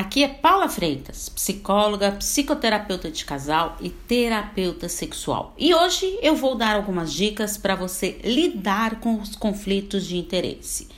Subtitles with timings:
[0.00, 5.54] Aqui é Paula Freitas, psicóloga, psicoterapeuta de casal e terapeuta sexual.
[5.58, 10.88] E hoje eu vou dar algumas dicas para você lidar com os conflitos de interesse.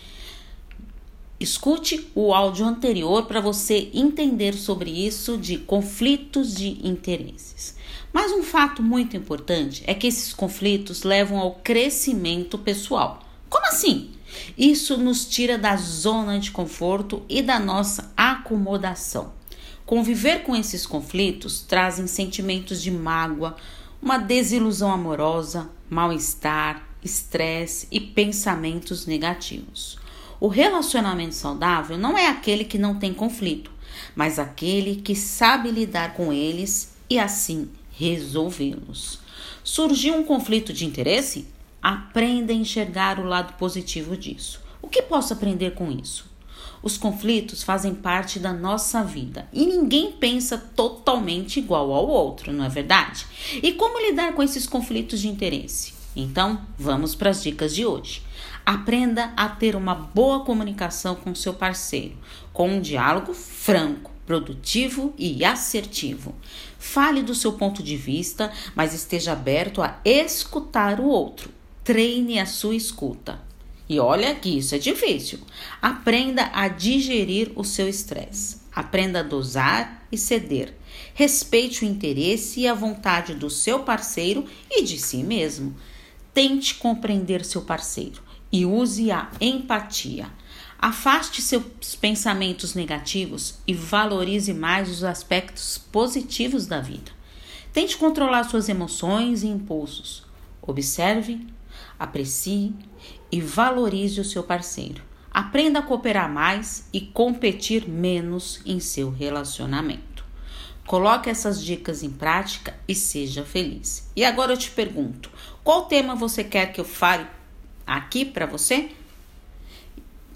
[1.41, 7.75] Escute o áudio anterior para você entender sobre isso de conflitos de interesses.
[8.13, 13.21] Mas um fato muito importante é que esses conflitos levam ao crescimento pessoal.
[13.51, 14.13] Como assim?
[14.57, 18.13] Isso nos tira da zona de conforto e da nossa
[18.53, 19.33] acomodação.
[19.87, 23.57] Conviver com esses conflitos trazem sentimentos de mágoa,
[24.01, 29.99] uma desilusão amorosa, mal-estar, estresse e pensamentos negativos.
[30.39, 33.71] O relacionamento saudável não é aquele que não tem conflito,
[34.15, 39.19] mas aquele que sabe lidar com eles e assim resolvê-los.
[39.65, 41.47] Surgiu um conflito de interesse?
[41.81, 44.61] Aprenda a enxergar o lado positivo disso.
[44.81, 46.32] O que posso aprender com isso?
[46.83, 52.65] Os conflitos fazem parte da nossa vida e ninguém pensa totalmente igual ao outro, não
[52.65, 53.27] é verdade?
[53.63, 55.95] E como lidar com esses conflitos de interesse?
[56.15, 58.23] Então, vamos para as dicas de hoje.
[58.67, 62.17] Aprenda a ter uma boa comunicação com seu parceiro,
[62.53, 66.35] com um diálogo franco, produtivo e assertivo.
[66.79, 71.51] Fale do seu ponto de vista, mas esteja aberto a escutar o outro
[71.85, 73.41] treine a sua escuta.
[73.93, 75.39] E olha que isso é difícil.
[75.83, 78.63] Aprenda a digerir o seu estresse.
[78.75, 80.75] Aprenda a dosar e ceder.
[81.13, 85.77] Respeite o interesse e a vontade do seu parceiro e de si mesmo.
[86.33, 90.27] Tente compreender seu parceiro e use a empatia.
[90.79, 97.13] Afaste seus pensamentos negativos e valorize mais os aspectos positivos da vida.
[97.75, 100.25] Tente controlar suas emoções e impulsos.
[100.63, 101.47] Observe
[101.99, 102.75] aprecie
[103.31, 105.03] e valorize o seu parceiro.
[105.31, 110.25] Aprenda a cooperar mais e competir menos em seu relacionamento.
[110.87, 114.11] Coloque essas dicas em prática e seja feliz.
[114.15, 115.31] E agora eu te pergunto:
[115.65, 117.27] qual tema você quer que eu fale
[117.87, 118.91] aqui para você?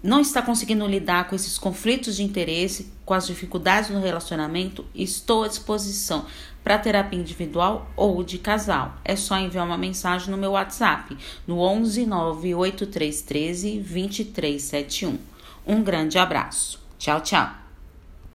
[0.02, 5.44] Não está conseguindo lidar com esses conflitos de interesse, com as dificuldades no relacionamento, estou
[5.44, 6.26] à disposição
[6.62, 8.96] para terapia individual ou de casal.
[9.04, 15.18] É só enviar uma mensagem no meu WhatsApp no 11 98313 2371.
[15.66, 16.80] Um grande abraço.
[16.98, 17.65] Tchau, tchau.